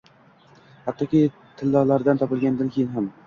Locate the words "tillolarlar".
1.61-2.21